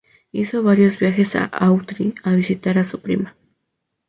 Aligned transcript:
Hizo 0.31 0.63
varios 0.63 0.97
viajes 0.97 1.35
a 1.35 1.45
Autry 1.45 2.15
a 2.23 2.31
visitar 2.31 2.79
a 2.79 2.83
su 2.83 3.01
prima. 3.03 3.35